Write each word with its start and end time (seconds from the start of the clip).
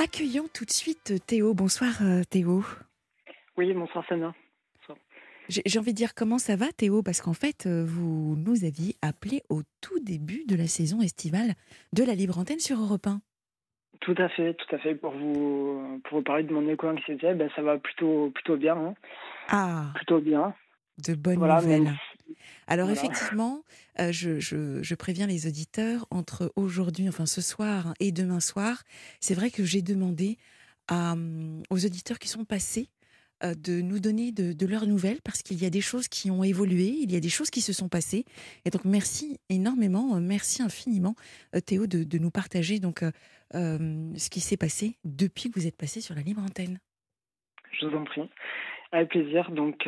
Accueillons 0.00 0.46
tout 0.54 0.64
de 0.64 0.70
suite 0.70 1.14
Théo. 1.26 1.54
Bonsoir 1.54 1.90
Théo. 2.30 2.62
Oui, 3.56 3.72
bonsoir 3.72 4.04
Sana. 4.08 4.32
J'ai 5.48 5.78
envie 5.78 5.92
de 5.92 5.96
dire 5.96 6.14
comment 6.14 6.38
ça 6.38 6.54
va 6.54 6.66
Théo? 6.70 7.02
Parce 7.02 7.20
qu'en 7.20 7.32
fait, 7.32 7.66
vous 7.66 8.36
nous 8.36 8.64
aviez 8.64 8.94
appelé 9.02 9.42
au 9.48 9.62
tout 9.80 9.98
début 9.98 10.44
de 10.46 10.54
la 10.54 10.68
saison 10.68 11.00
estivale 11.02 11.54
de 11.92 12.04
la 12.04 12.14
Libre 12.14 12.38
Antenne 12.38 12.60
sur 12.60 12.78
Europe 12.78 13.08
1. 13.08 13.20
Tout 14.00 14.14
à 14.18 14.28
fait, 14.28 14.54
tout 14.54 14.72
à 14.72 14.78
fait. 14.78 14.94
Pour 14.94 15.10
vous, 15.10 16.00
pour 16.04 16.18
vous 16.18 16.24
parler 16.24 16.44
de 16.44 16.52
mon 16.52 16.68
éco-anxiété, 16.68 17.34
ben, 17.34 17.50
ça 17.56 17.62
va 17.62 17.78
plutôt, 17.78 18.30
plutôt 18.30 18.56
bien. 18.56 18.76
Hein. 18.76 18.94
Ah 19.48 19.86
Plutôt 19.96 20.20
bien. 20.20 20.54
De 21.04 21.14
bonnes 21.16 21.40
nouvelles. 21.40 21.92
Alors 22.68 22.90
effectivement, 22.90 23.62
euh, 23.98 24.12
je, 24.12 24.38
je, 24.38 24.94
préviens 24.94 25.26
les 25.26 25.46
auditeurs, 25.46 26.06
entre 26.10 26.52
aujourd'hui, 26.54 27.08
enfin 27.08 27.24
ce 27.24 27.40
soir 27.40 27.94
et 27.98 28.12
demain 28.12 28.40
soir, 28.40 28.82
c'est 29.20 29.32
vrai 29.32 29.50
que 29.50 29.64
j'ai 29.64 29.80
demandé 29.80 30.36
à, 30.86 31.12
hum, 31.12 31.62
aux 31.70 31.86
auditeurs 31.86 32.18
qui 32.18 32.28
sont 32.28 32.44
passés 32.44 32.90
euh, 33.42 33.54
de 33.54 33.80
nous 33.80 34.00
donner 34.00 34.32
de, 34.32 34.66
leurs 34.66 34.86
nouvelles 34.86 35.22
parce 35.24 35.42
qu'il 35.42 35.62
y 35.62 35.64
a 35.64 35.70
des 35.70 35.80
choses 35.80 36.08
qui 36.08 36.30
ont 36.30 36.44
évolué, 36.44 36.88
il 37.00 37.10
y 37.10 37.16
a 37.16 37.20
des 37.20 37.30
choses 37.30 37.48
qui 37.48 37.62
se 37.62 37.72
sont 37.72 37.88
passées. 37.88 38.26
Et 38.66 38.70
donc 38.70 38.84
merci 38.84 39.38
énormément, 39.48 40.16
euh, 40.16 40.20
merci 40.20 40.62
infiniment 40.62 41.14
Théo 41.64 41.86
de, 41.86 42.04
de 42.04 42.18
nous 42.18 42.30
partager 42.30 42.80
donc 42.80 43.02
ce 43.54 44.28
qui 44.28 44.40
s'est 44.40 44.58
passé 44.58 44.98
depuis 45.04 45.50
que 45.50 45.58
vous 45.58 45.66
êtes 45.66 45.76
passé 45.76 46.02
sur 46.02 46.14
la 46.14 46.20
libre 46.20 46.42
antenne. 46.42 46.78
Je 47.80 47.86
vous 47.86 47.96
en 47.96 48.04
prie. 48.04 48.28
Avec 48.92 49.08
plaisir. 49.10 49.50
Donc, 49.50 49.86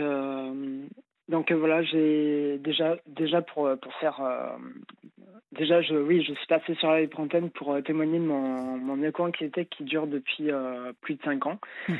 donc 1.30 1.52
euh, 1.52 1.56
voilà, 1.56 1.82
j'ai 1.84 2.58
déjà 2.58 2.96
déjà 3.06 3.40
pour 3.40 3.66
euh, 3.66 3.76
pour 3.76 3.94
faire 3.94 4.20
euh, 4.20 4.58
déjà 5.52 5.80
je 5.80 5.94
oui 5.94 6.24
je 6.24 6.34
suis 6.34 6.46
passé 6.48 6.74
sur 6.74 6.90
la 6.90 7.02
antenne 7.16 7.50
pour 7.50 7.80
témoigner 7.84 8.18
de 8.18 8.24
mon 8.24 8.76
mon 8.76 9.00
éco-anxiété 9.02 9.66
qui 9.66 9.84
dure 9.84 10.08
depuis 10.08 10.50
plus 11.00 11.14
de 11.14 11.22
5 11.22 11.46
ans. 11.46 11.58
Mmh. 11.88 11.94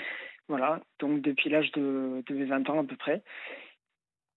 Voilà, 0.49 0.81
donc 0.99 1.21
depuis 1.21 1.49
l'âge 1.49 1.71
de, 1.73 2.25
de 2.27 2.35
mes 2.35 2.45
20 2.45 2.69
ans 2.71 2.81
à 2.81 2.85
peu 2.85 2.97
près. 2.97 3.23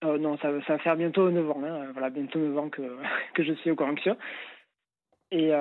non, 0.04 0.38
ça, 0.38 0.50
ça 0.68 0.74
va 0.74 0.80
faire 0.80 0.96
bientôt 0.96 1.32
9 1.32 1.50
ans, 1.50 1.62
hein, 1.66 1.88
voilà, 1.94 2.12
bientôt 2.12 2.38
9 2.38 2.58
ans 2.60 2.70
que, 2.70 2.84
que 3.34 3.44
je 3.44 3.54
suis 3.54 3.72
éco-anxieux. 3.72 4.16
Et, 5.36 5.52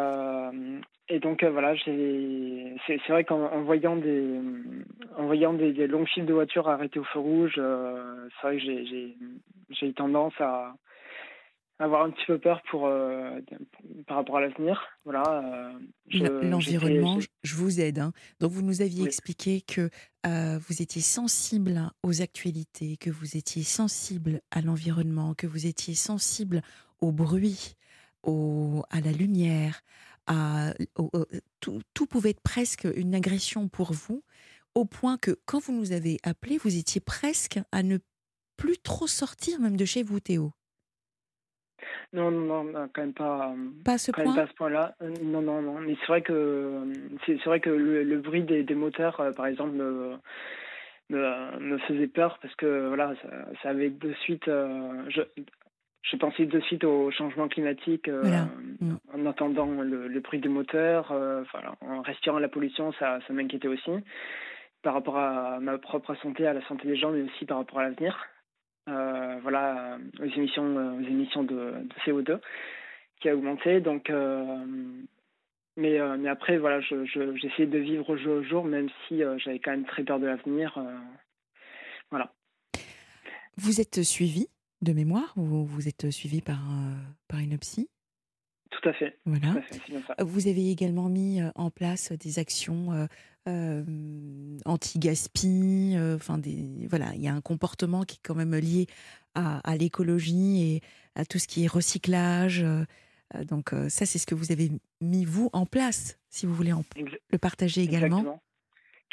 et 1.08 1.18
donc 1.18 1.42
voilà, 1.44 1.74
c'est 1.84 3.08
vrai 3.08 3.24
qu'en 3.24 3.62
voyant 3.62 3.96
des 3.96 4.38
en 5.16 5.26
voyant 5.26 5.52
des, 5.52 5.86
longs 5.86 6.06
fils 6.06 6.24
de 6.24 6.32
voitures 6.32 6.68
arrêtés 6.68 6.98
au 6.98 7.04
feu 7.04 7.18
rouge, 7.18 7.54
euh, 7.58 8.28
c'est 8.40 8.46
vrai 8.46 8.56
que 8.56 8.62
j'ai 9.70 9.86
eu 9.86 9.94
tendance 9.94 10.34
à 10.40 10.74
avoir 11.78 12.04
un 12.04 12.10
petit 12.10 12.26
peu 12.26 12.38
peur 12.38 12.62
pour 12.70 12.86
euh, 12.86 13.40
par 14.06 14.18
rapport 14.18 14.36
à 14.36 14.40
l'avenir. 14.40 14.86
Voilà. 15.04 15.42
Euh, 16.14 16.42
l'environnement, 16.42 17.18
je 17.42 17.54
vous 17.56 17.80
aide. 17.80 17.98
Hein. 17.98 18.12
Donc 18.40 18.52
vous 18.52 18.62
nous 18.62 18.82
aviez 18.82 19.04
expliqué 19.04 19.60
que 19.60 19.90
vous 20.24 20.82
étiez 20.82 21.02
sensible 21.02 21.90
aux 22.02 22.22
actualités, 22.22 22.96
que 22.96 23.10
vous 23.10 23.36
étiez 23.36 23.64
sensible 23.64 24.40
à 24.50 24.60
l'environnement, 24.60 25.34
que 25.34 25.46
vous 25.46 25.66
étiez 25.66 25.94
sensible 25.94 26.62
au 27.00 27.10
bruit, 27.10 27.74
au, 28.22 28.84
à 28.90 29.00
la 29.00 29.12
lumière, 29.12 29.82
tout, 31.60 32.06
pouvait 32.06 32.30
être 32.30 32.42
presque 32.42 32.86
une 32.96 33.14
agression 33.14 33.68
pour 33.68 33.92
vous, 33.92 34.22
au 34.74 34.84
point 34.84 35.18
que 35.18 35.36
quand 35.46 35.60
vous 35.60 35.72
nous 35.72 35.92
avez 35.92 36.18
appelé, 36.22 36.58
vous 36.58 36.76
étiez 36.76 37.00
presque 37.00 37.60
à 37.72 37.82
ne 37.82 37.98
plus 38.56 38.78
trop 38.78 39.06
sortir 39.06 39.60
même 39.60 39.76
de 39.76 39.84
chez 39.84 40.02
vous, 40.02 40.20
Théo. 40.20 40.52
Non, 42.12 42.30
non, 42.30 42.64
non, 42.64 42.88
quand 42.92 43.02
même 43.02 43.14
pas. 43.14 43.54
Pas 43.84 43.94
à 43.94 43.98
ce 43.98 44.12
point. 44.12 44.34
Pas 44.34 44.42
à 44.42 44.46
ce 44.46 44.52
point-là. 44.52 44.94
Euh, 45.02 45.14
non, 45.22 45.40
non, 45.40 45.62
non. 45.62 45.80
Mais 45.80 45.96
c'est 46.00 46.06
vrai 46.06 46.22
que 46.22 46.82
c'est 47.26 47.42
vrai 47.44 47.60
que 47.60 47.70
le, 47.70 48.18
bruit 48.18 48.42
des, 48.42 48.74
moteurs, 48.74 49.18
euh, 49.20 49.32
par 49.32 49.46
exemple, 49.46 49.72
me, 49.72 50.16
me, 51.10 51.78
faisait 51.88 52.08
peur 52.08 52.38
parce 52.42 52.54
que 52.56 52.88
voilà, 52.88 53.14
ça, 53.62 53.70
avait 53.70 53.90
de 53.90 54.12
suite. 54.24 54.46
Euh, 54.48 55.04
je 55.08 55.22
pensais 56.16 56.46
de 56.46 56.60
suite 56.60 56.84
au 56.84 57.10
changement 57.10 57.48
climatique 57.48 58.08
euh, 58.08 58.44
mm. 58.80 58.96
en 59.14 59.26
entendant 59.26 59.66
le, 59.66 60.20
bruit 60.20 60.40
des 60.40 60.48
moteurs, 60.48 61.12
euh, 61.12 61.44
en 61.80 62.02
respirant 62.02 62.38
la 62.38 62.48
pollution, 62.48 62.92
ça, 62.98 63.18
ça 63.26 63.32
m'inquiétait 63.32 63.68
aussi 63.68 63.90
par 64.82 64.94
rapport 64.94 65.16
à 65.16 65.60
ma 65.60 65.78
propre 65.78 66.14
santé, 66.16 66.44
à 66.44 66.52
la 66.52 66.66
santé 66.66 66.88
des 66.88 66.96
gens, 66.96 67.12
mais 67.12 67.22
aussi 67.22 67.44
par 67.46 67.58
rapport 67.58 67.78
à 67.78 67.84
l'avenir. 67.84 68.18
Euh, 68.88 69.38
voilà, 69.42 69.96
aux 70.18 70.24
émissions, 70.24 70.96
aux 70.98 71.06
émissions 71.06 71.44
de, 71.44 71.72
CO2 72.04 72.40
qui 73.20 73.28
a 73.28 73.36
augmenté. 73.36 73.80
Donc, 73.80 74.10
mais, 75.76 76.00
mais 76.18 76.28
après, 76.28 76.58
voilà, 76.58 76.80
j'essayais 76.80 77.68
de 77.68 77.78
vivre 77.78 78.10
au 78.10 78.16
jour 78.16 78.38
au 78.38 78.42
jour, 78.42 78.64
même 78.64 78.88
si 79.06 79.22
j'avais 79.36 79.60
quand 79.60 79.70
même 79.70 79.84
très 79.84 80.02
peur 80.02 80.18
de 80.18 80.26
l'avenir. 80.26 80.76
voilà. 82.10 82.32
Vous 83.56 83.80
êtes 83.80 84.02
suivi 84.02 84.48
de 84.82 84.92
mémoire 84.92 85.32
ou 85.36 85.64
vous 85.64 85.88
êtes 85.88 86.10
suivi 86.10 86.40
par, 86.40 86.60
par 87.28 87.40
une 87.40 87.56
psy? 87.58 87.88
Tout 88.70 88.88
à 88.88 88.92
fait. 88.92 89.18
Voilà. 89.26 89.60
Vous 90.20 90.48
avez 90.48 90.70
également 90.70 91.08
mis 91.08 91.40
en 91.54 91.70
place 91.70 92.12
des 92.12 92.38
actions 92.38 93.08
euh, 93.48 94.56
anti-gaspi. 94.64 95.94
Enfin, 96.14 96.38
des 96.38 96.86
voilà, 96.88 97.14
il 97.14 97.20
y 97.20 97.28
a 97.28 97.34
un 97.34 97.40
comportement 97.40 98.02
qui 98.04 98.16
est 98.16 98.20
quand 98.22 98.34
même 98.34 98.54
lié 98.54 98.86
à, 99.34 99.58
à 99.58 99.76
l'écologie 99.76 100.62
et 100.62 100.80
à 101.14 101.24
tout 101.24 101.38
ce 101.38 101.46
qui 101.46 101.64
est 101.64 101.68
recyclage. 101.68 102.64
donc 103.46 103.74
ça, 103.88 104.06
c'est 104.06 104.18
ce 104.18 104.26
que 104.26 104.34
vous 104.34 104.52
avez 104.52 104.70
mis 105.00 105.24
vous 105.24 105.50
en 105.52 105.66
place, 105.66 106.18
si 106.30 106.46
vous 106.46 106.54
voulez 106.54 106.72
en, 106.72 106.82
le 107.30 107.38
partager 107.38 107.82
également? 107.82 108.40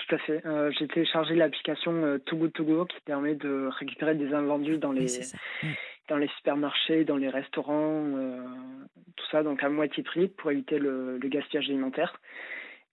Tout 0.07 0.15
à 0.15 0.17
fait. 0.19 0.45
Euh, 0.45 0.71
j'ai 0.77 0.87
téléchargé 0.87 1.35
l'application 1.35 1.91
euh, 1.91 2.17
Too 2.19 2.37
Good 2.37 2.53
To 2.53 2.63
Go 2.63 2.85
qui 2.85 2.99
permet 3.01 3.35
de 3.35 3.69
récupérer 3.79 4.15
des 4.15 4.33
invendus 4.33 4.77
dans 4.77 4.91
les, 4.91 5.07
mm. 5.63 5.67
dans 6.07 6.17
les 6.17 6.29
supermarchés, 6.37 7.03
dans 7.03 7.17
les 7.17 7.29
restaurants, 7.29 8.03
euh, 8.15 8.41
tout 9.15 9.25
ça, 9.31 9.43
donc 9.43 9.61
à 9.63 9.69
moitié 9.69 10.03
prix 10.03 10.27
pour 10.29 10.51
éviter 10.51 10.79
le, 10.79 11.19
gaspillage 11.23 11.69
alimentaire. 11.69 12.19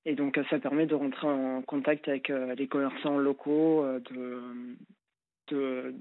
Et 0.04 0.14
donc 0.14 0.38
ça 0.50 0.58
permet 0.58 0.86
de 0.86 0.94
rentrer 0.94 1.26
en 1.26 1.62
contact 1.62 2.08
avec 2.08 2.28
les 2.28 2.68
commerçants 2.68 3.18
locaux, 3.18 3.84
de, 5.50 5.94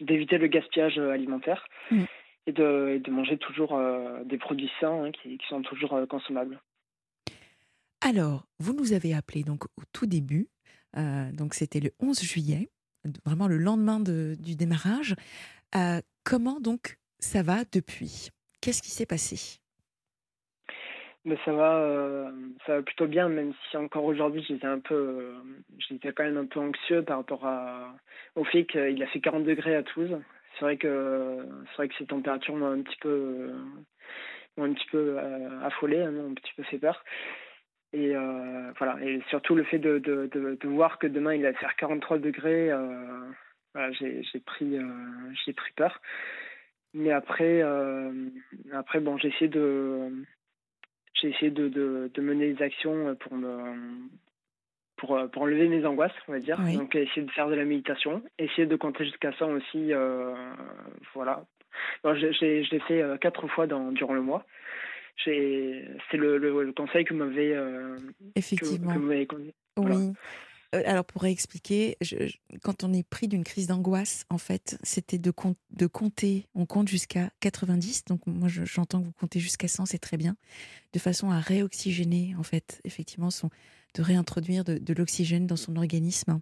d'éviter 0.00 0.38
le 0.38 0.46
gaspillage 0.46 0.98
alimentaire 0.98 1.66
mm. 1.90 2.04
et, 2.46 2.52
de, 2.52 3.00
de, 3.02 3.10
manger 3.10 3.38
toujours 3.38 3.80
des 4.24 4.38
produits 4.38 4.70
sains 4.80 5.04
hein, 5.04 5.10
qui, 5.10 5.38
qui, 5.38 5.46
sont 5.48 5.62
toujours 5.62 5.98
consommables. 6.08 6.58
Alors, 8.04 8.46
vous 8.58 8.74
nous 8.74 8.94
avez 8.94 9.14
appelé 9.14 9.44
donc 9.44 9.64
au 9.76 9.82
tout 9.92 10.06
début, 10.06 10.48
euh, 10.96 11.30
donc 11.32 11.54
c'était 11.54 11.78
le 11.78 11.90
11 12.00 12.20
juillet, 12.20 12.68
vraiment 13.24 13.46
le 13.46 13.58
lendemain 13.58 14.00
du 14.00 14.56
démarrage. 14.56 15.14
Euh, 15.76 16.00
comment 16.24 16.58
donc 16.58 16.96
ça 17.20 17.44
va 17.44 17.58
depuis? 17.72 18.30
Qu'est-ce 18.60 18.82
qui 18.82 18.90
s'est 18.90 19.06
passé? 19.06 19.60
Mais 21.24 21.38
ça 21.44 21.52
va, 21.52 21.76
euh, 21.76 22.32
ça 22.66 22.74
va 22.74 22.82
plutôt 22.82 23.06
bien, 23.06 23.28
même 23.28 23.54
si 23.70 23.76
encore 23.76 24.04
aujourd'hui 24.04 24.44
j'étais 24.48 24.66
un 24.66 24.80
peu, 24.80 25.36
j'étais 25.78 26.12
quand 26.12 26.24
même 26.24 26.38
un 26.38 26.46
peu 26.46 26.58
anxieux 26.58 27.04
par 27.04 27.18
rapport 27.18 27.48
au 28.34 28.44
fait 28.44 28.64
qu'il 28.64 29.00
a 29.00 29.06
fait 29.06 29.20
40 29.20 29.44
degrés 29.44 29.76
à 29.76 29.84
Toulouse. 29.84 30.18
C'est 30.58 30.64
vrai 30.64 30.76
que 30.76 31.46
c'est 31.70 31.76
vrai 31.76 31.88
que 31.88 31.94
ces 31.98 32.06
températures 32.06 32.56
m'ont 32.56 32.72
un 32.72 32.82
petit 32.82 32.98
peu, 33.00 33.52
un 34.58 34.72
petit 34.72 34.88
peu 34.90 35.20
affolé, 35.62 36.02
hein, 36.02 36.10
m'ont 36.10 36.32
un 36.32 36.34
petit 36.34 36.52
peu 36.56 36.64
fait 36.64 36.78
peur. 36.78 37.04
Et 37.92 38.16
euh, 38.16 38.72
voilà, 38.78 38.96
et 39.04 39.20
surtout 39.28 39.54
le 39.54 39.64
fait 39.64 39.78
de, 39.78 39.98
de, 39.98 40.26
de, 40.32 40.68
voir 40.68 40.98
que 40.98 41.06
demain 41.06 41.34
il 41.34 41.42
va 41.42 41.52
faire 41.52 41.76
43 41.76 42.18
degrés, 42.18 42.70
euh, 42.70 43.20
voilà, 43.74 43.92
j'ai 43.92 44.22
pris, 44.46 44.78
euh, 44.78 44.88
j'ai 45.44 45.52
pris 45.52 45.72
peur. 45.76 46.00
Mais 46.94 47.10
après, 47.10 47.62
après 48.72 49.00
bon, 49.00 49.18
j'ai 49.18 49.28
essayé 49.28 49.48
de, 49.48 50.10
j'ai 51.14 51.28
essayé 51.28 51.50
de, 51.50 51.68
de, 51.68 52.10
de, 52.12 52.22
mener 52.22 52.52
des 52.52 52.62
actions 52.62 53.14
pour 53.16 53.34
me, 53.34 53.74
pour, 54.96 55.18
pour 55.30 55.42
enlever 55.42 55.68
mes 55.68 55.84
angoisses, 55.84 56.12
on 56.28 56.32
va 56.32 56.38
dire. 56.38 56.58
Donc 56.74 56.94
essayer 56.94 57.22
de 57.22 57.30
faire 57.30 57.48
de 57.48 57.54
la 57.54 57.64
méditation, 57.64 58.22
essayer 58.38 58.66
de 58.66 58.76
compter 58.76 59.04
jusqu'à 59.04 59.32
100 59.32 59.52
aussi, 59.52 59.92
voilà. 61.14 61.44
j'ai, 62.14 62.32
je 62.32 62.70
l'ai 62.70 62.80
fait 62.80 63.02
quatre 63.20 63.48
fois 63.48 63.66
dans, 63.66 63.92
durant 63.92 64.14
le 64.14 64.22
mois 64.22 64.46
c'est 65.24 66.16
le, 66.16 66.38
le, 66.38 66.72
conseil 66.72 67.04
que 67.04 67.14
m'avait 67.14 67.54
euh, 67.54 67.96
effectivement. 68.34 68.94
oui. 68.96 70.12
euh, 70.74 70.82
alors 70.86 71.04
pour 71.04 71.24
expliquer 71.26 71.96
quand 72.62 72.82
on 72.82 72.92
est 72.92 73.06
pris 73.06 73.28
d'une 73.28 73.44
crise 73.44 73.66
d'angoisse 73.66 74.24
en 74.30 74.38
fait 74.38 74.78
c'était 74.82 75.18
de, 75.18 75.32
de 75.70 75.86
compter. 75.86 76.46
On 76.54 76.66
compte 76.66 76.88
jusqu'à 76.88 77.30
90 77.40 78.04
donc 78.06 78.26
moi 78.26 78.48
j'entends 78.48 79.00
que 79.00 79.06
vous 79.06 79.12
comptez 79.12 79.38
jusqu'à 79.38 79.68
100 79.68 79.86
c'est 79.86 79.98
très 79.98 80.16
bien 80.16 80.36
de 80.92 80.98
façon 80.98 81.30
à 81.30 81.38
réoxygéner 81.38 82.34
en 82.38 82.42
fait 82.42 82.80
effectivement 82.84 83.30
son, 83.30 83.50
de 83.94 84.02
réintroduire 84.02 84.64
de, 84.64 84.78
de 84.78 84.94
l'oxygène 84.94 85.46
dans 85.46 85.56
son 85.56 85.76
organisme. 85.76 86.40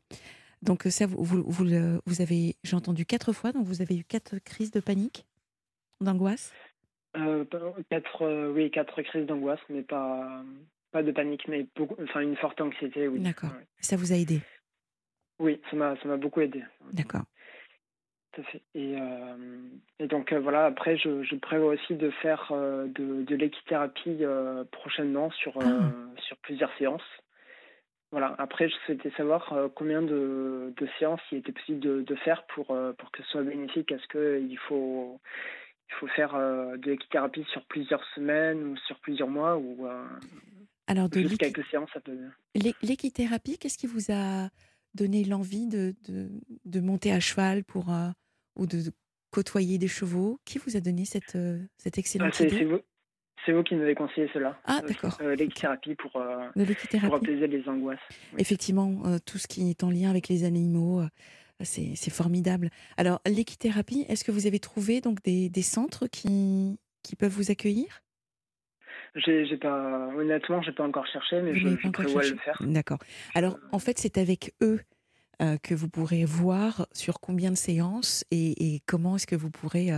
Donc 0.62 0.84
ça 0.90 1.06
vous, 1.06 1.22
vous, 1.24 1.42
vous, 1.46 1.66
vous 2.06 2.20
avez 2.20 2.56
j'ai 2.62 2.76
entendu 2.76 3.04
quatre 3.06 3.32
fois 3.32 3.52
donc 3.52 3.66
vous 3.66 3.82
avez 3.82 3.96
eu 3.96 4.04
quatre 4.04 4.38
crises 4.38 4.70
de 4.70 4.80
panique 4.80 5.26
d'angoisse? 6.00 6.52
Euh, 7.26 7.44
quatre, 7.90 8.22
euh, 8.22 8.52
oui, 8.52 8.70
quatre 8.70 9.00
crises 9.02 9.26
d'angoisse, 9.26 9.60
mais 9.68 9.82
pas, 9.82 10.42
pas 10.92 11.02
de 11.02 11.12
panique, 11.12 11.46
mais 11.48 11.66
beaucoup, 11.76 11.96
enfin 12.02 12.20
une 12.20 12.36
forte 12.36 12.60
anxiété, 12.60 13.08
oui. 13.08 13.20
D'accord. 13.20 13.50
Ça 13.80 13.96
vous 13.96 14.12
a 14.12 14.16
aidé? 14.16 14.40
Oui, 15.38 15.60
ça 15.70 15.76
m'a, 15.76 15.96
ça 15.96 16.08
m'a 16.08 16.16
beaucoup 16.16 16.40
aidé. 16.40 16.62
D'accord. 16.92 17.22
Tout 18.32 18.42
à 18.42 18.44
fait. 18.44 18.62
Et, 18.74 18.94
et 19.98 20.06
donc 20.06 20.32
voilà, 20.32 20.66
après, 20.66 20.96
je, 20.96 21.24
je, 21.24 21.34
prévois 21.34 21.72
aussi 21.72 21.94
de 21.94 22.10
faire 22.10 22.52
de, 22.52 23.24
de 23.24 23.34
l'équithérapie 23.34 24.22
prochainement 24.70 25.30
sur, 25.32 25.58
ah. 25.60 25.90
sur 26.18 26.36
plusieurs 26.36 26.70
séances. 26.78 27.02
Voilà. 28.12 28.36
Après, 28.38 28.68
je 28.68 28.74
souhaitais 28.84 29.10
savoir 29.16 29.52
combien 29.74 30.02
de, 30.02 30.72
de, 30.76 30.88
séances 30.98 31.22
il 31.32 31.38
était 31.38 31.52
possible 31.52 31.80
de, 31.80 32.02
de 32.02 32.14
faire 32.16 32.44
pour, 32.54 32.66
pour 32.66 33.10
que 33.10 33.22
ce 33.24 33.30
soit 33.30 33.42
bénéfique. 33.42 33.90
Est-ce 33.90 34.06
qu'il 34.06 34.58
faut, 34.58 35.20
il 35.90 35.94
faut 35.98 36.06
faire 36.08 36.34
de 36.34 36.90
l'équithérapie 36.90 37.44
sur 37.52 37.64
plusieurs 37.66 38.02
semaines 38.14 38.62
ou 38.62 38.76
sur 38.86 38.98
plusieurs 39.00 39.28
mois 39.28 39.56
ou 39.58 39.86
Alors, 40.86 41.08
de 41.08 41.20
juste 41.20 41.38
quelques 41.38 41.66
séances, 41.66 41.90
ça 41.92 42.00
peut. 42.00 42.16
L'équithérapie, 42.54 43.58
qu'est-ce 43.58 43.76
qui 43.76 43.86
vous 43.86 44.12
a 44.12 44.48
donné 44.94 45.24
l'envie 45.24 45.66
de, 45.66 45.94
de, 46.08 46.30
de, 46.64 46.80
monter 46.80 47.12
à 47.12 47.20
cheval 47.20 47.64
pour, 47.64 47.92
ou 48.56 48.66
de 48.66 48.92
côtoyer 49.30 49.78
des 49.78 49.88
chevaux? 49.88 50.40
Qui 50.44 50.58
vous 50.58 50.76
a 50.76 50.80
donné 50.80 51.04
cette, 51.04 51.36
cette 51.76 51.96
ah, 51.96 52.00
excellente 52.00 52.40
idée? 52.40 52.82
c'est 53.44 53.52
vous 53.52 53.62
qui 53.62 53.74
nous 53.74 53.82
avez 53.82 53.94
conseillé 53.94 54.28
cela. 54.32 54.58
Ah, 54.64 54.80
d'accord. 54.86 55.16
Euh, 55.20 55.34
l'équithérapie 55.34 55.94
pour, 55.94 56.16
euh, 56.16 56.48
pour 57.00 57.14
apaiser 57.14 57.46
les 57.46 57.68
angoisses. 57.68 57.98
Effectivement, 58.38 59.02
euh, 59.06 59.18
tout 59.24 59.38
ce 59.38 59.46
qui 59.46 59.70
est 59.70 59.82
en 59.82 59.90
lien 59.90 60.10
avec 60.10 60.28
les 60.28 60.44
animaux, 60.44 61.02
c'est 61.62 62.10
formidable. 62.10 62.70
Alors, 62.96 63.20
l'équithérapie, 63.26 64.04
est-ce 64.08 64.24
que 64.24 64.32
vous 64.32 64.46
avez 64.46 64.60
trouvé 64.60 65.00
donc 65.00 65.22
des, 65.22 65.48
des 65.48 65.62
centres 65.62 66.06
qui, 66.06 66.78
qui 67.02 67.16
peuvent 67.16 67.32
vous 67.32 67.50
accueillir? 67.50 68.02
J'ai 69.14 69.56
pas, 69.56 70.08
honnêtement, 70.16 70.62
j'ai 70.62 70.72
pas 70.72 70.86
encore 70.86 71.06
cherché, 71.06 71.42
mais 71.42 71.54
je, 71.58 71.68
je 71.82 71.88
prévois 71.88 72.22
le 72.22 72.36
faire. 72.36 72.56
D'accord. 72.60 72.98
Alors, 73.34 73.58
en 73.72 73.78
fait, 73.78 73.98
c'est 73.98 74.18
avec 74.18 74.54
eux 74.62 74.80
que 75.62 75.74
vous 75.74 75.88
pourrez 75.88 76.26
voir 76.26 76.86
sur 76.92 77.18
combien 77.18 77.50
de 77.50 77.56
séances 77.56 78.26
et, 78.30 78.74
et 78.74 78.82
comment 78.86 79.16
est-ce 79.16 79.26
que 79.26 79.36
vous 79.36 79.50
pourrez, 79.50 79.90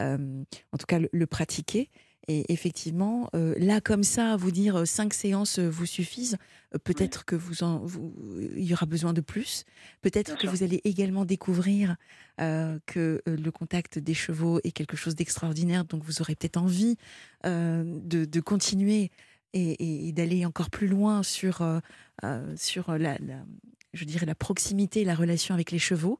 en 0.00 0.44
tout 0.78 0.86
cas, 0.86 0.98
le 1.10 1.26
pratiquer. 1.26 1.90
Et 2.28 2.52
effectivement, 2.52 3.28
euh, 3.34 3.54
là, 3.58 3.80
comme 3.80 4.04
ça, 4.04 4.36
vous 4.36 4.52
dire 4.52 4.76
euh, 4.76 4.84
cinq 4.84 5.12
séances 5.12 5.58
euh, 5.58 5.68
vous 5.68 5.86
suffisent, 5.86 6.36
peut-être 6.84 7.24
que 7.24 7.34
vous 7.34 7.64
en, 7.64 7.78
vous, 7.78 8.14
il 8.56 8.64
y 8.64 8.72
aura 8.72 8.86
besoin 8.86 9.12
de 9.12 9.20
plus. 9.20 9.64
Peut-être 10.02 10.38
que 10.38 10.46
vous 10.46 10.62
allez 10.62 10.80
également 10.84 11.24
découvrir 11.24 11.96
que 12.38 13.20
le 13.26 13.50
contact 13.50 13.98
des 13.98 14.14
chevaux 14.14 14.58
est 14.64 14.72
quelque 14.72 14.96
chose 14.96 15.14
d'extraordinaire, 15.14 15.84
donc 15.84 16.02
vous 16.02 16.22
aurez 16.22 16.34
peut-être 16.34 16.56
envie 16.56 16.96
de, 17.44 18.24
de, 18.24 18.40
continuer 18.40 19.10
et, 19.52 20.08
et, 20.08 20.12
d'aller 20.12 20.46
encore 20.46 20.70
plus 20.70 20.88
loin 20.88 21.22
sur, 21.22 21.62
sur 22.56 22.92
la, 22.92 23.18
la, 23.18 23.44
je 23.92 24.04
dirais, 24.06 24.24
la 24.24 24.34
proximité, 24.34 25.04
la 25.04 25.14
relation 25.14 25.54
avec 25.54 25.70
les 25.70 25.78
chevaux. 25.78 26.18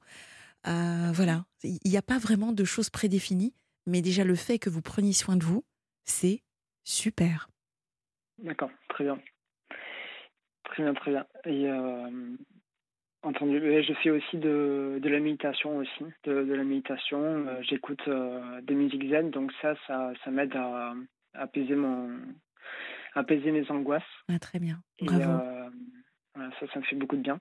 voilà, 0.64 1.46
il 1.64 1.90
n'y 1.90 1.96
a 1.96 2.02
pas 2.02 2.18
vraiment 2.18 2.52
de 2.52 2.64
choses 2.64 2.90
prédéfinies, 2.90 3.54
mais 3.86 4.02
déjà 4.02 4.22
le 4.22 4.36
fait 4.36 4.58
que 4.58 4.68
vous 4.68 4.82
preniez 4.82 5.14
soin 5.14 5.36
de 5.36 5.44
vous, 5.44 5.64
c'est 6.04 6.42
super. 6.84 7.48
D'accord, 8.38 8.70
très 8.88 9.04
bien. 9.04 9.18
Très 10.64 10.82
bien, 10.82 10.94
très 10.94 11.10
bien. 11.10 11.26
Et 11.44 11.68
euh, 11.68 12.36
entendu, 13.22 13.60
je 13.60 13.92
fais 14.02 14.10
aussi 14.10 14.36
de, 14.38 14.98
de 15.02 15.08
la 15.08 15.20
méditation 15.20 15.76
aussi, 15.76 16.04
de, 16.24 16.44
de 16.44 16.54
la 16.54 16.64
méditation. 16.64 17.20
Euh, 17.20 17.62
j'écoute 17.62 18.02
euh, 18.08 18.60
des 18.62 18.74
musiques 18.74 19.08
zen, 19.08 19.30
donc 19.30 19.52
ça, 19.60 19.74
ça, 19.86 20.12
ça 20.24 20.30
m'aide 20.30 20.56
à, 20.56 20.94
apaiser 21.34 21.74
mon, 21.74 22.20
apaiser 23.14 23.50
mes 23.50 23.70
angoisses. 23.70 24.02
Ah, 24.28 24.38
très 24.38 24.58
bien. 24.58 24.82
Bravo. 25.00 25.22
ça, 26.34 26.66
ça 26.72 26.78
me 26.78 26.84
fait 26.84 26.96
beaucoup 26.96 27.16
de 27.16 27.22
bien. 27.22 27.38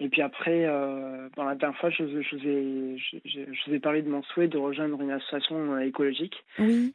Et 0.00 0.08
puis 0.08 0.22
après, 0.22 0.64
euh, 0.64 1.28
la 1.36 1.54
dernière 1.54 1.78
fois, 1.78 1.90
je, 1.90 2.04
je, 2.22 2.36
vous 2.36 2.46
ai, 2.46 2.96
je, 3.26 3.66
vous 3.66 3.74
ai 3.74 3.78
parlé 3.78 4.00
de 4.00 4.08
mon 4.08 4.22
souhait 4.22 4.48
de 4.48 4.56
rejoindre 4.56 5.00
une 5.02 5.10
association 5.10 5.78
écologique 5.78 6.42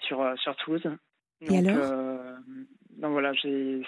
sur, 0.02 0.22
euh, 0.22 0.36
sur 0.38 0.56
Toulouse. 0.57 0.90
Et 1.42 1.60
alors 1.60 1.78
euh, 1.78 2.34
donc 2.98 3.12
voilà, 3.12 3.34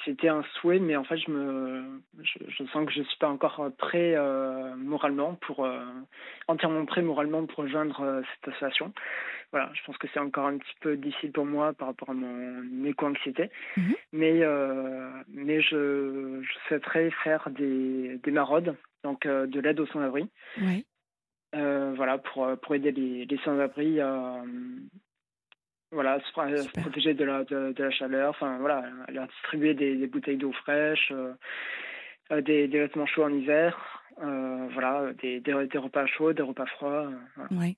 c'était 0.04 0.28
un 0.28 0.44
souhait, 0.60 0.80
mais 0.80 0.98
en 0.98 1.06
fait, 1.06 1.18
je 1.18 1.32
me, 1.32 2.02
je, 2.22 2.64
sens 2.66 2.86
que 2.86 2.92
je 2.92 3.02
suis 3.02 3.18
pas 3.18 3.30
encore 3.30 3.72
prêt 3.78 4.14
euh, 4.16 4.76
moralement 4.76 5.36
pour 5.36 5.66
entièrement 6.50 6.86
prêt 6.86 7.02
moralement 7.02 7.46
pour 7.46 7.64
rejoindre 7.64 8.22
cette 8.34 8.54
association. 8.54 8.94
Voilà, 9.52 9.72
je 9.74 9.82
pense 9.86 9.98
que 9.98 10.08
c'est 10.14 10.20
encore 10.20 10.48
un 10.48 10.58
petit 10.58 10.76
peu 10.82 10.98
difficile 10.98 11.32
pour 11.32 11.46
moi 11.46 11.72
par 11.72 11.88
rapport 11.88 12.10
à 12.10 12.14
mon 12.14 12.84
éco-anxiété, 12.84 13.50
mhm. 13.78 13.96
mais 14.12 14.42
mais 15.30 15.62
je, 15.62 16.42
je, 16.44 16.54
souhaiterais 16.68 17.10
faire 17.24 17.50
des, 17.50 18.20
des 18.22 18.32
maraudes, 18.32 18.76
donc 19.12 19.28
de 19.28 19.60
l'aide 19.60 19.80
aux 19.80 19.88
sans-abri. 19.88 20.30
Oui. 20.62 20.86
voilà, 21.54 22.18
pour, 22.18 22.48
pour 22.62 22.76
aider 22.76 22.92
les, 22.92 23.26
les 23.26 23.38
sans-abri 23.40 24.00
à 24.00 24.44
voilà, 25.92 26.20
se, 26.20 26.82
protéger 26.82 27.14
de 27.14 27.24
la, 27.24 27.44
de, 27.44 27.74
la 27.78 27.92
chaleur, 27.92 28.32
enfin 28.32 28.58
voilà, 28.60 28.84
leur 29.10 29.28
distribuer 29.28 29.74
des, 29.74 30.08
bouteilles 30.08 30.38
d'eau 30.38 30.52
fraîche, 30.52 31.12
euh, 31.12 31.34
euh, 32.32 32.42
des, 32.42 32.68
des, 32.68 32.80
vêtements 32.80 33.06
chauds 33.06 33.24
en 33.24 33.34
hiver, 33.34 33.78
euh, 34.22 34.68
voilà, 34.74 35.14
des, 35.22 35.40
des, 35.40 35.54
repas 35.54 36.06
chauds, 36.08 36.34
des 36.34 36.42
repas 36.42 36.66
froids. 36.66 37.10
Ouais. 37.52 37.78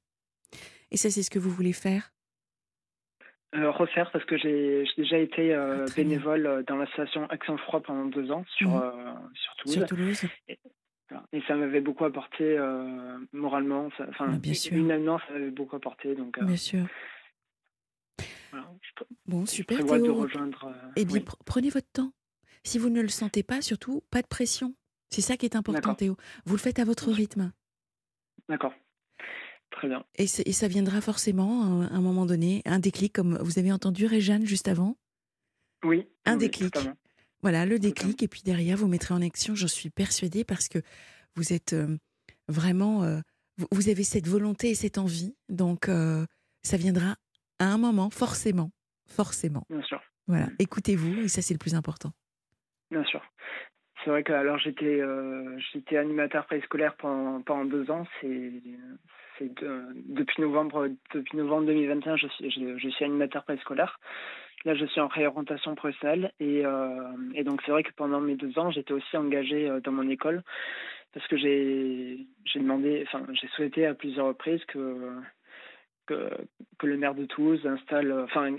Et 0.91 0.97
ça, 0.97 1.09
c'est 1.09 1.21
ce 1.21 1.29
que 1.29 1.39
vous 1.39 1.51
voulez 1.51 1.73
faire? 1.73 2.11
Refaire 3.51 4.11
parce 4.11 4.25
que 4.25 4.37
j'ai 4.37 4.85
déjà 4.95 5.17
été 5.17 5.55
ah, 5.55 5.85
bénévole 5.95 6.63
dans 6.67 6.75
l'association 6.75 7.25
Action 7.29 7.57
Froid 7.57 7.81
pendant 7.81 8.05
deux 8.05 8.29
ans 8.29 8.45
sur, 8.57 8.69
mmh. 8.69 9.31
sur 9.33 9.55
Toulouse. 9.55 9.73
Sur 9.73 9.87
Toulouse. 9.87 10.23
Et, 10.47 10.59
ça 11.47 11.55
m'avait 11.55 11.81
beaucoup 11.81 12.05
apporté 12.05 12.57
moralement, 13.33 13.87
enfin, 13.87 14.09
ah, 14.19 14.37
bien 14.37 14.53
sûr. 14.53 14.77
humainement, 14.77 15.19
ça 15.19 15.33
m'avait 15.33 15.51
beaucoup 15.51 15.75
apporté. 15.75 16.15
Donc, 16.15 16.39
bien 16.43 16.57
sûr. 16.57 16.85
Bon, 19.25 19.45
super. 19.45 19.85
Théo. 19.85 19.97
De 19.97 20.09
rejoindre, 20.09 20.65
euh, 20.65 20.91
eh 20.95 21.05
bien, 21.05 21.21
prenez 21.45 21.69
votre 21.69 21.91
temps. 21.91 22.13
Si 22.63 22.77
vous 22.77 22.89
ne 22.89 23.01
le 23.01 23.07
sentez 23.07 23.43
pas, 23.43 23.61
surtout, 23.61 24.03
pas 24.11 24.21
de 24.21 24.27
pression. 24.27 24.75
C'est 25.09 25.21
ça 25.21 25.37
qui 25.37 25.45
est 25.45 25.55
important, 25.55 25.95
Théo. 25.95 26.17
Vous 26.45 26.55
le 26.55 26.61
faites 26.61 26.79
à 26.79 26.85
votre 26.85 27.11
rythme. 27.11 27.51
D'accord. 28.47 28.73
Très 29.71 29.87
bien. 29.87 30.03
Et, 30.15 30.23
et, 30.23 30.51
ça 30.51 30.67
viendra 30.67 30.99
forcément 30.99 31.81
à 31.83 31.95
un 31.95 32.01
moment 32.01 32.25
donné, 32.25 32.61
un 32.65 32.79
déclic, 32.79 33.13
comme 33.13 33.37
vous 33.37 33.59
avez 33.59 33.71
entendu 33.71 34.05
Réjeanne 34.05 34.45
juste 34.45 34.67
avant. 34.67 34.97
Oui. 35.83 36.07
Un 36.25 36.37
déclic. 36.37 36.75
Voilà, 37.41 37.65
le 37.65 37.79
déclic. 37.79 38.21
Et 38.23 38.27
puis 38.27 38.41
derrière, 38.43 38.77
vous 38.77 38.87
mettrez 38.87 39.13
en 39.13 39.21
action, 39.21 39.55
j'en 39.55 39.67
suis 39.67 39.89
persuadée, 39.89 40.43
parce 40.43 40.67
que 40.67 40.79
vous 41.39 41.53
êtes 41.53 41.73
euh, 41.73 41.97
vraiment. 42.47 43.03
Euh, 43.03 43.19
vous, 43.71 43.89
avez 43.89 44.03
cette 44.03 44.27
volonté 44.27 44.69
et 44.69 44.75
cette 44.75 44.97
envie. 44.97 45.35
Donc, 45.49 45.89
ça 46.63 46.77
viendra 46.77 47.15
à 47.59 47.65
un 47.65 47.77
moment, 47.77 48.09
forcément. 48.09 48.71
Forcément. 49.05 49.65
Bien 49.69 49.81
sûr. 49.81 50.01
Voilà, 50.27 50.47
écoutez-vous, 50.59 51.23
et 51.23 51.27
ça, 51.27 51.41
c'est 51.41 51.53
le 51.53 51.59
plus 51.59 51.75
important. 51.75 52.13
Bien 52.89 53.03
sûr. 53.03 53.21
C'est 54.03 54.09
vrai 54.11 54.23
que 54.23 54.31
alors 54.31 54.57
j'étais 54.57 55.01
euh, 55.01 55.57
j'étais 55.73 55.97
animateur 55.97 56.45
préscolaire 56.45 56.95
pendant, 56.95 57.41
pendant 57.41 57.65
deux 57.65 57.91
ans. 57.91 58.05
C'est 58.21 58.51
c'est 59.37 59.51
depuis 60.05 60.41
novembre 60.41 60.89
depuis 61.13 61.37
novembre 61.37 61.65
2021 61.67 62.15
je 62.15 62.27
suis 62.27 62.49
je, 62.49 62.89
suis 62.89 63.05
animateur 63.05 63.43
préscolaire. 63.43 63.99
Là 64.63 64.73
je 64.75 64.85
suis 64.85 65.01
en 65.01 65.07
réorientation 65.07 65.75
professionnelle 65.75 66.31
et 66.39 66.65
euh, 66.65 67.11
et 67.35 67.43
donc 67.43 67.61
c'est 67.65 67.71
vrai 67.71 67.83
que 67.83 67.91
pendant 67.91 68.21
mes 68.21 68.35
deux 68.35 68.57
ans 68.57 68.71
j'étais 68.71 68.93
aussi 68.93 69.17
engagé 69.17 69.69
euh, 69.69 69.81
dans 69.81 69.91
mon 69.91 70.09
école 70.09 70.43
parce 71.13 71.27
que 71.27 71.37
j'ai 71.37 72.27
demandé 72.55 73.03
enfin 73.07 73.25
j'ai 73.33 73.47
souhaité 73.49 73.85
à 73.85 73.93
plusieurs 73.93 74.27
reprises 74.27 74.63
que 74.65 75.13
que, 76.09 76.29
que 76.79 76.87
le 76.87 76.97
maire 76.97 77.13
de 77.13 77.25
Toulouse 77.25 77.65
installe, 77.65 78.11
enfin, 78.23 78.55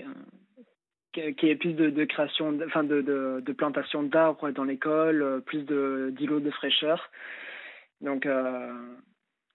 qu'il 1.11 1.35
y 1.43 1.51
ait 1.51 1.55
plus 1.55 1.73
de, 1.73 1.89
de 1.89 2.05
création, 2.05 2.57
enfin, 2.65 2.83
de, 2.83 3.01
de, 3.01 3.43
de 3.45 3.53
plantation 3.53 4.03
d'arbres 4.03 4.51
dans 4.51 4.63
l'école, 4.63 5.43
plus 5.45 5.63
de 5.63 6.13
d'îlots 6.17 6.39
de 6.39 6.51
fraîcheur. 6.51 7.11
Donc, 7.99 8.25
euh, 8.25 8.73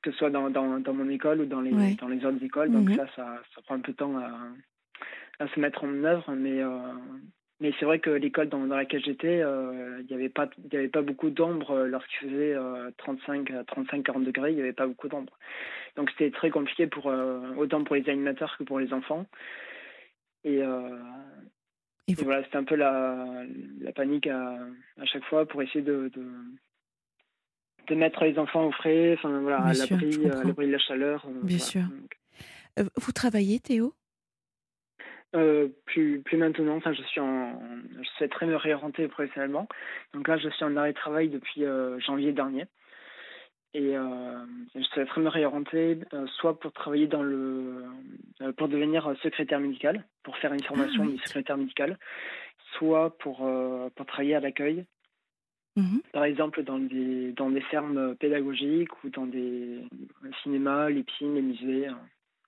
que 0.03 0.13
ce 0.13 0.19
soit 0.19 0.31
dans, 0.31 0.51
dans, 0.51 0.79
dans, 0.79 0.95
mon 0.95 1.09
école 1.09 1.41
ou 1.41 1.47
dans 1.47 1.63
les, 1.63 1.95
dans 1.95 2.09
les 2.09 2.25
autres 2.25 2.45
écoles. 2.45 2.71
Donc, 2.71 2.91
mhm. 2.91 2.97
ça, 2.97 3.07
ça, 3.17 3.43
ça, 3.55 3.63
prend 3.63 3.75
un 3.77 3.81
peu 3.81 3.93
de 3.93 3.97
temps 3.97 4.17
à, 4.19 4.31
à 5.45 5.49
se 5.49 5.59
mettre 5.59 5.83
en 5.83 6.05
œuvre, 6.05 6.33
mais 6.35 6.63
euh, 6.63 6.93
mais 7.61 7.73
c'est 7.79 7.87
vrai 7.87 8.01
que 8.01 8.11
l'école 8.11 8.51
dans, 8.51 8.67
dans 8.67 8.77
laquelle 8.77 9.03
j'étais, 9.03 9.41
euh, 9.41 10.01
il 10.03 10.07
n'y 10.07 10.15
avait 10.15 10.29
pas, 10.29 10.49
y 10.71 10.77
avait 10.77 10.89
pas 10.89 11.01
beaucoup 11.01 11.31
d'ombre 11.31 11.71
euh, 11.71 11.87
lorsqu'il 11.87 12.29
faisait 12.29 12.55
35, 12.99 13.51
35, 13.67 14.03
40 14.05 14.25
degrés. 14.25 14.51
Il 14.51 14.57
n'y 14.57 14.61
avait 14.61 14.75
pas 14.75 14.87
beaucoup 14.87 15.09
d'ombre. 15.09 15.33
Donc 15.97 16.11
c'était 16.11 16.31
très 16.31 16.51
compliqué 16.51 16.87
pour 16.87 17.07
euh, 17.09 17.55
autant 17.57 17.83
pour 17.83 17.97
les 17.97 18.07
animateurs 18.11 18.57
que 18.59 18.65
pour 18.65 18.79
les 18.79 18.93
enfants. 18.93 19.25
Et, 20.45 20.59
et, 22.07 22.15
voilà, 22.23 22.45
c'était 22.45 22.59
un 22.59 22.65
peu 22.65 22.77
la, 22.77 23.27
la 23.81 23.93
panique 23.93 24.29
à, 24.29 24.59
à, 25.01 25.05
chaque 25.07 25.25
fois 25.25 25.45
pour 25.45 25.61
essayer 25.61 25.81
de, 25.81 26.09
de, 26.15 26.25
de 27.89 27.95
mettre 27.97 28.23
les 28.23 28.39
enfants 28.39 28.65
au 28.67 28.71
frais, 28.71 29.15
enfin 29.15 29.41
voilà, 29.41 29.59
à 29.63 29.73
l'abri, 29.73 30.17
de 30.19 30.71
la 30.71 30.79
chaleur. 30.79 31.27
Bien 31.43 31.59
sûr. 31.59 31.83
vous 32.77 33.13
travaillez, 33.13 33.59
Théo? 33.59 33.93
Euh, 35.37 35.69
plus, 35.85 36.21
plus 36.23 36.37
maintenant, 36.37 36.77
enfin, 36.77 36.93
je 36.93 37.03
suis 37.03 37.21
en, 37.21 37.61
je 38.03 38.09
souhaiterais 38.17 38.47
me 38.47 38.57
réorienter 38.57 39.07
professionnellement. 39.09 39.69
Donc 40.15 40.29
là, 40.29 40.39
je 40.39 40.49
suis 40.49 40.65
en 40.65 40.77
arrêt 40.77 40.93
de 40.93 40.97
travail 40.97 41.29
depuis 41.29 41.65
euh, 41.65 41.99
janvier 42.01 42.33
dernier. 42.33 42.65
Et 43.75 43.97
euh, 43.97 44.47
je 44.75 44.83
souhaiterais 44.83 45.21
me 45.21 45.29
réorienter 45.29 45.99
soit 46.39 46.59
pour 46.59 46.73
travailler 46.73 47.07
dans 47.07 47.23
le, 47.23 47.85
pour 48.57 48.69
devenir 48.69 49.15
secrétaire 49.23 49.61
médical, 49.61 50.05
pour 50.23 50.37
faire 50.39 50.55
une 50.55 50.63
ah, 50.65 50.69
formation 50.69 51.05
de 51.05 51.19
secrétaire 51.19 51.59
médical, 51.59 51.99
soit 52.79 53.19
pour, 53.19 53.47
pour 53.95 54.07
travailler 54.07 54.35
à 54.35 54.41
l'accueil. 54.41 54.87
Mmh 55.77 55.99
Par 56.15 56.25
exemple, 56.25 56.63
dans 56.63 56.79
des, 56.79 57.33
dans 57.33 57.51
des 57.51 57.61
fermes 57.61 58.17
pédagogiques 58.17 59.05
ou 59.05 59.11
dans 59.11 59.27
des 59.27 59.83
cinémas, 60.43 60.89
les 60.89 61.03
piscines, 61.03 61.35
les 61.35 61.43
musées. 61.43 61.89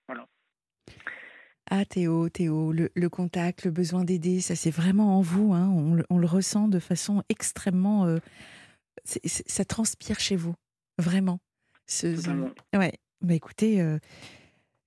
voilà. 0.06 0.26
Ah 1.70 1.84
Théo, 1.84 2.30
Théo, 2.30 2.72
le, 2.72 3.08
contact, 3.08 3.64
le 3.64 3.70
besoin 3.70 4.04
d'aider, 4.04 4.40
ça 4.40 4.56
c'est 4.56 4.70
vraiment 4.70 5.18
en 5.18 5.20
vous, 5.20 5.52
hein. 5.52 5.68
on, 6.08 6.18
le 6.18 6.26
ressent 6.26 6.68
de 6.68 6.78
façon 6.78 7.22
extrêmement... 7.28 8.06
Euh, 8.06 8.18
ça 9.24 9.64
transpire 9.64 10.18
chez 10.18 10.36
vous, 10.36 10.54
vraiment. 10.98 11.40
Ce, 11.86 12.06
ouais, 12.76 12.92
bah 13.22 13.34
écoutez, 13.34 13.80
euh, 13.80 13.98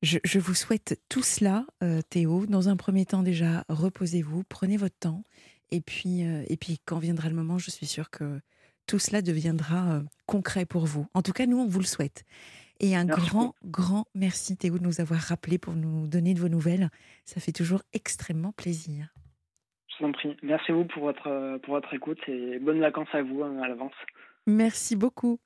je, 0.04 0.40
vous 0.40 0.54
souhaite 0.54 1.00
tout 1.10 1.24
cela, 1.24 1.66
euh, 1.82 2.02
Théo. 2.10 2.46
Dans 2.46 2.70
un 2.70 2.76
premier 2.76 3.06
temps 3.06 3.24
déjà, 3.24 3.64
reposez-vous, 3.70 4.44
prenez 4.44 4.78
votre 4.78 4.98
temps, 4.98 5.24
et 5.72 5.82
puis, 5.82 6.22
et 6.22 6.58
puis 6.58 6.80
quand 6.86 7.00
viendra 7.00 7.30
le 7.30 7.36
moment, 7.36 7.58
je 7.58 7.72
suis 7.72 7.88
sûre 7.88 8.10
que 8.10 8.40
tout 8.86 9.00
cela 9.00 9.22
deviendra 9.22 10.02
concret 10.26 10.66
pour 10.66 10.86
vous. 10.86 11.08
En 11.14 11.22
tout 11.22 11.32
cas, 11.32 11.46
nous, 11.46 11.58
on 11.58 11.68
vous 11.68 11.80
le 11.80 11.86
souhaite. 11.86 12.26
Et 12.84 12.96
un 12.96 13.06
grand, 13.06 13.54
grand 13.64 14.06
merci 14.16 14.58
Théo 14.58 14.80
de 14.80 14.84
nous 14.84 15.02
avoir 15.02 15.20
rappelé 15.20 15.60
pour 15.60 15.76
nous 15.76 16.08
donner 16.08 16.34
de 16.34 16.40
vos 16.40 16.50
nouvelles. 16.50 16.90
Ça 17.26 17.40
fait 17.40 17.52
toujours 17.52 17.84
extrêmement 17.94 18.52
plaisir. 18.52 19.14
Je 19.88 20.04
vous 20.04 20.10
en 20.10 20.12
prie. 20.12 20.36
Merci 20.42 20.72
vous 20.72 20.86
pour 20.86 21.04
votre, 21.04 21.60
pour 21.60 21.76
votre 21.76 21.94
écoute 21.94 22.18
et 22.28 22.58
bonnes 22.58 22.80
vacances 22.80 23.14
à 23.14 23.22
vous 23.22 23.44
hein, 23.44 23.62
à 23.62 23.68
l'avance. 23.68 23.94
Merci 24.48 24.96
beaucoup. 24.96 25.40